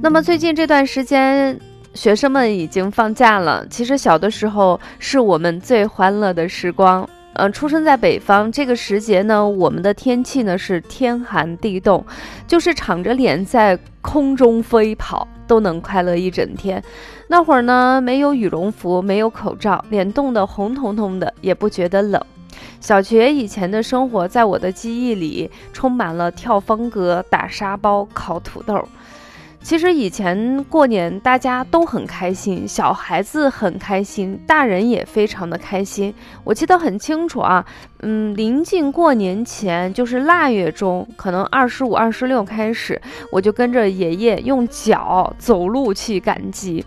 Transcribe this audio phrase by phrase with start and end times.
[0.00, 1.58] 那么最近这段时间，
[1.92, 3.66] 学生们已经放假了。
[3.68, 7.06] 其实小的时候是我们最欢乐的时光。
[7.34, 12.04] 嗯，出生在北方，这个时节呢，我们的天气呢是天寒地冻，
[12.46, 16.82] 就是敞着脸在空中飞跑都能快乐一整天。
[17.26, 22.20] 那会儿呢，没有羽绒服，没有口罩，脸冻得红彤彤的，也不觉得冷。
[22.80, 28.88] 小学以前的生活，在我的记忆里充满了跳方格、打沙包、烤土豆。
[29.60, 36.14] 其实以前过年大家都很开心，小孩子很开心，大人也非常的开心。
[36.42, 37.62] 我记得很清楚啊，
[38.00, 42.98] 嗯，临近过年前，就是腊月中，可能二十五、二十六开始，
[43.30, 46.82] 我就跟着爷爷用脚走路去赶集。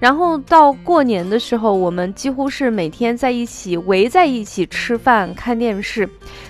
[0.00, 6.08] 然后到过年的时候，我们几乎是每天在一起围在一起吃饭、看电视，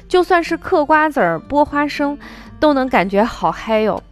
[0.09, 2.19] 就算是嗑瓜子儿、剥花生，
[2.59, 4.03] 都能感觉好嗨哟。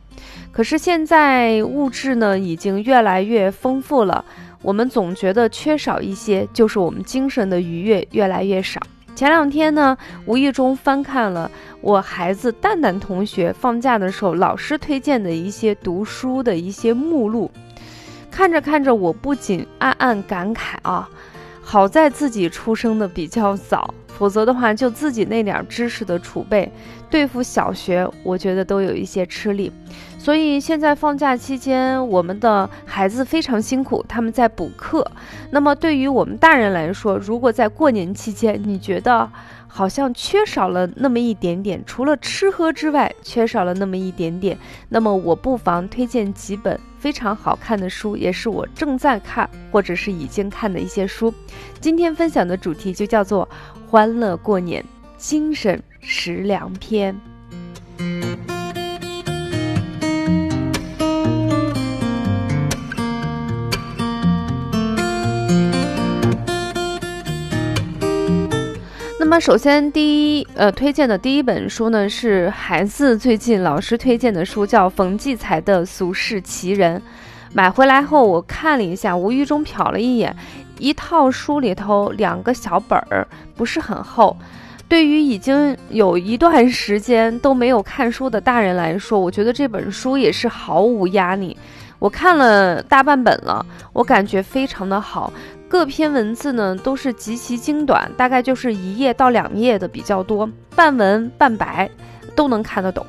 [0.53, 4.23] 可是现在物质呢已经越来越丰富了，
[4.61, 8.79] 我们总觉得缺少一些，就是我们精神的愉悦越来越少。
[9.15, 17.51] 前两天呢，无意中翻看了我孩子蛋蛋同学放假的时候老师推荐的一些读书的一些目录，
[18.31, 21.09] 看着看着，我不仅暗暗感慨啊，
[21.63, 26.71] 好在自己出生的比较早，否则的话，就自己那点知识的储备，
[27.11, 29.71] 对付小学，我觉得都有一些吃力。
[30.23, 35.05] 所以现在放假期间，我们的孩子非常辛苦，他们在补课。
[35.51, 39.29] 那么对于我们大人来说，如果在过年期间，你觉得
[39.67, 44.57] 好像缺少了那么一点点，除了吃喝之外，缺少了那么一点点，
[44.89, 51.35] 那么我不妨推荐几本非常好看的书，也是我正在看或者是已经看的一些书。
[51.81, 53.49] 今天分享的主题就叫做
[53.91, 54.85] 《欢乐过年
[55.19, 57.13] 精神食粮篇》。
[69.23, 76.99] 那么，首先第一，呃，推荐的第一本书呢，是孩子最近老师推荐的书，叫冯骥才的《俗世奇人》。
[77.55, 80.35] 买回来后，我看了一下，无意中瞟了一眼，
[80.81, 83.25] 一套书里头两个小本儿，
[83.55, 84.37] 不是很厚。
[84.89, 91.57] 对于已经有一段时间都没有看书的大人来说，我觉得这本书也是毫无压力。
[92.01, 95.33] 我看了大半本了，我感觉非常的好。
[95.73, 100.47] 各篇文字呢都是极其精短，大概就是一页到两页的比较多，
[100.77, 101.89] 半文半白
[102.37, 103.07] 都能看得懂，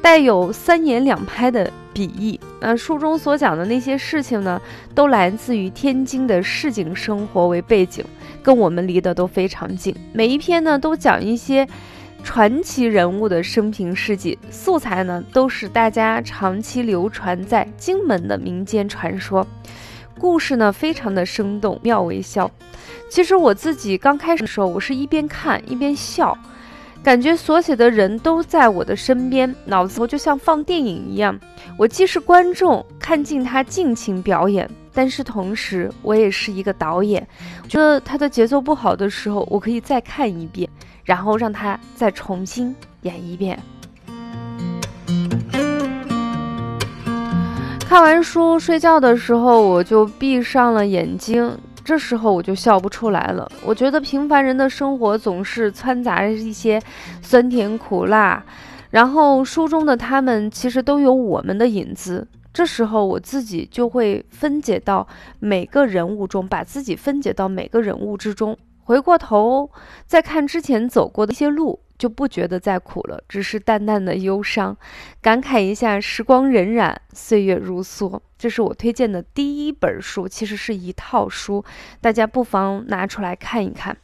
[0.00, 2.38] 带有三言两拍的笔意。
[2.60, 4.62] 那书中所讲的那些事情呢，
[4.94, 8.04] 都来自于天津的市井生活为背景，
[8.44, 9.92] 跟我们离得都非常近。
[10.12, 11.66] 每一篇呢都讲一些
[12.22, 19.44] 传奇人物的生平事迹，素材呢都是大家长期流传在荆门的民间传说。
[20.18, 22.50] 故事呢，非常的生动，妙为笑。
[23.10, 26.36] 其实我自己刚开始的时候，我是一边看一边笑，
[27.02, 31.38] 感觉所写的人都在我的身边，脑子头就像放电影一样。
[31.78, 37.26] 我既是观众，看尽他尽情表演，但是同时我也是一个导演。
[37.68, 40.68] 觉得他的节奏不好的时候，我可以再看一遍，
[41.04, 43.60] 然后让他再重新演一遍。
[47.94, 51.56] 看完书睡觉的时候，我就闭上了眼睛。
[51.84, 53.48] 这时候我就笑不出来了。
[53.64, 56.82] 我觉得平凡人的生活总是掺杂着一些
[57.22, 58.44] 酸甜苦辣，
[58.90, 62.26] 然后书中的他们其实都有我们的影子。
[62.52, 65.06] 这时候我自己就会分解到
[65.38, 68.58] 每个人物中，把自己分解到每个人物之中。
[68.82, 69.70] 回过头
[70.04, 71.78] 再看之前走过的一些路。
[71.98, 74.76] 就不觉得再苦了，只是淡淡的忧伤，
[75.20, 78.20] 感慨一下时光荏苒，岁月如梭。
[78.36, 81.64] 这是我推荐的第一本书，其实是一套书，
[82.00, 83.96] 大家不妨拿出来看一看。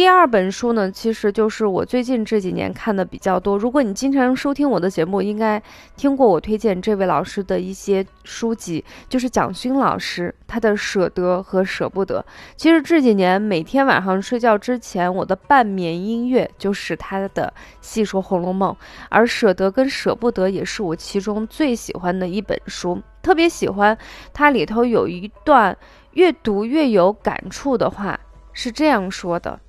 [0.00, 3.58] 第二本书呢，其实就是我最近这几年看的比较多。
[3.58, 5.62] 如果你经常收听我的节目，应该
[5.94, 12.24] 听过我推荐这位老师的一些书籍，就是蒋勋老师他的《舍得》和《舍不得》。
[12.56, 17.52] 其实这几年每天晚上睡觉之前，我的半眠音乐就是他的
[17.82, 18.72] 《细说红楼梦》，
[19.10, 22.98] 而《舍得》跟《舍不得》也是我其中最喜欢的一本书。
[23.20, 23.98] 特别喜欢
[24.32, 25.76] 它里头有一段
[26.12, 28.18] 越读越有感触的话，
[28.54, 29.60] 是这样说的。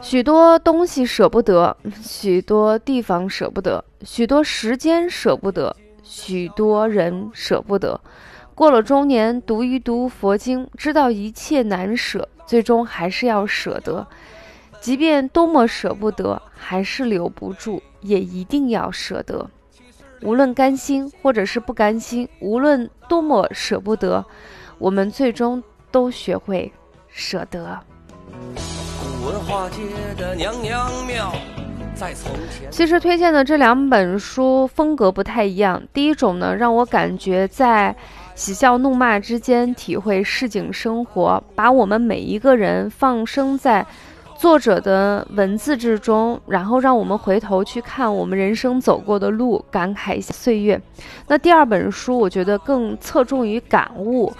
[0.00, 8.00] 许多东西舍不得，许多地方舍不得，许多时间舍不得，许多人舍不得。
[8.54, 14.06] 过了中年，读一读佛经，知道一切难舍，最终还是要舍得。
[14.80, 19.48] 即便多么舍不得，还是留不住，也一定要舍得。
[20.22, 24.24] 无论甘心或者是不甘心，无论多么舍不得，
[24.78, 26.72] 我们最终都学会
[27.08, 27.78] 舍得。
[29.30, 29.82] 文化界
[30.20, 31.32] 的娘娘庙，
[31.94, 32.68] 在从前。
[32.68, 35.80] 其实推荐的这两本书风格不太一样。
[35.92, 37.94] 第一种呢，让我感觉在
[38.34, 43.86] 喜笑怒骂之间体会市井生活，把我们每一个人放生在
[44.36, 50.80] 作者的文字之中，然后让我们回头去看我们人生走过的路，感慨岁月。
[51.28, 54.32] 那第二本书，我觉得更侧重于感悟。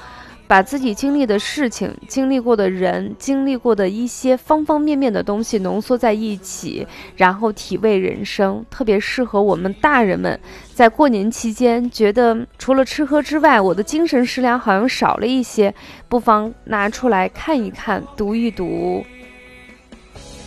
[0.51, 10.41] 把自己经历的事情、经历过的人、经历过的一些方方面面的东西浓缩在一起，然后体味人生，特别适合我们大人们
[10.75, 15.73] 在过年期间觉得除了吃喝之外，我的精神食粮好像少了一些，
[16.09, 19.05] 不妨拿出来看一看、读一读。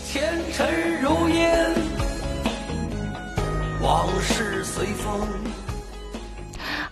[0.06, 0.22] 前
[0.52, 0.68] 尘
[1.02, 1.72] 如烟，
[3.82, 5.43] 往事随风。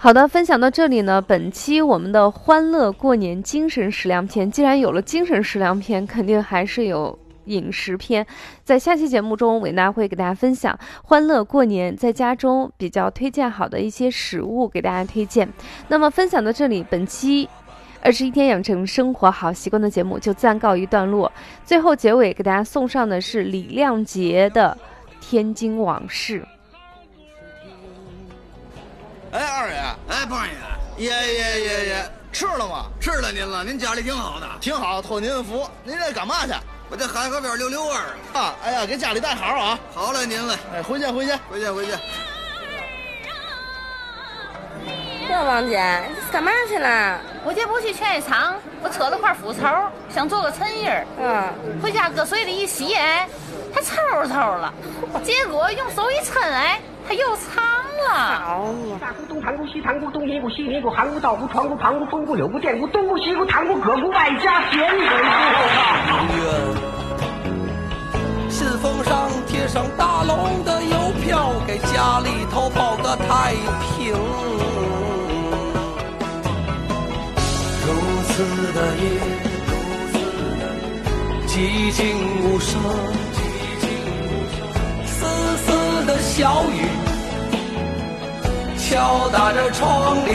[0.04, 1.22] 好的，分享到这里呢。
[1.22, 8.26] 本期我们的欢乐过年精神食粮篇，既然有了精神食粮篇，肯定还是有饮食篇。
[8.64, 15.48] 在下期节目中，伟娜会给大家分享欢乐过年在家中比较推荐好的一些食物，给大家推荐。
[15.88, 17.48] 那么分享到这里，本期
[18.02, 21.32] 二十一天养成生活好习惯的节目就暂告一段落。
[21.64, 24.76] 最后结尾给大家送上的是李亮杰的
[25.24, 26.40] 《天津往事》。
[29.32, 29.78] 哎，二爷，
[30.10, 32.88] 哎，胖爷，爷爷爷爷，吃了吗？
[33.00, 35.66] 吃了您了，您家里挺好的，挺好，托您的福。
[35.86, 36.52] 您这干嘛去？
[36.90, 38.56] 我这海河边溜溜弯儿啊。
[38.62, 39.80] 哎呀，给家里带好啊。
[39.94, 40.56] 好嘞，您嘞。
[40.74, 41.92] 哎，回去，回去，回去，回去。
[45.30, 47.22] 哟，王姐，你干嘛去了？
[47.46, 49.62] 我这不去劝业场，我扯了块腐绸，
[50.14, 51.06] 想做个衬衣儿。
[51.18, 51.82] 嗯。
[51.82, 53.30] 回家搁水里一洗，哎，
[53.74, 53.96] 它抽
[54.28, 54.74] 抽了。
[55.24, 57.64] 结果用手一抻，哎，他又长。
[58.04, 58.98] 好嘛！
[59.00, 65.04] 大姑东堂姑西堂姑东尼姑西尼鼓汉鼓道姑、床姑旁姑风姑、柳姑电姑东姑西姑堂姑、葛姑外加天鼓。
[68.50, 73.54] 信封上贴上大龙的邮票，给家里头报个太
[73.96, 74.16] 平。
[77.86, 77.94] 如
[78.28, 79.04] 此的夜，
[81.48, 82.02] 寂静
[82.44, 82.82] 无声，
[86.34, 86.80] 小雨。
[88.78, 90.32] 敲打着窗棂，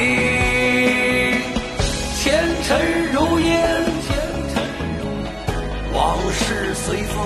[2.19, 3.85] 前尘如烟，
[5.95, 7.17] 往事随风。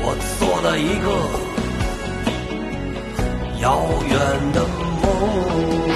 [0.00, 1.06] 我做了一个
[3.62, 3.66] 遥
[4.10, 4.12] 远
[4.52, 4.56] 的
[5.02, 5.87] 梦。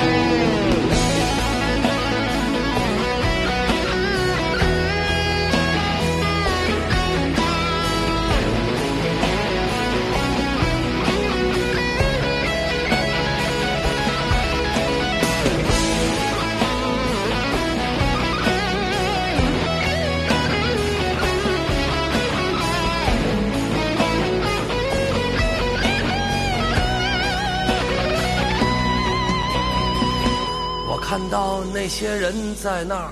[31.12, 33.10] 看到那些人在那儿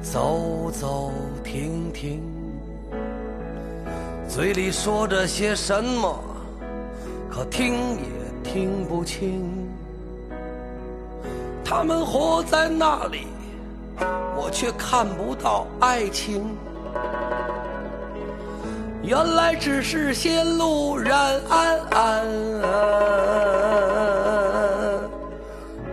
[0.00, 1.12] 走走
[1.44, 2.22] 停停，
[4.26, 6.18] 嘴里说着些什么，
[7.30, 9.44] 可听也听不清。
[11.62, 13.26] 他们活在那里，
[14.34, 16.56] 我却看不到爱情。
[19.02, 21.14] 原来只是些路人
[21.50, 21.78] 安。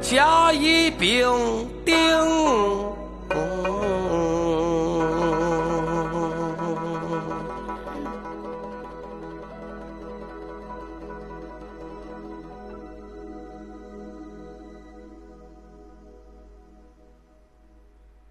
[0.10, 1.94] 甲乙丙丁，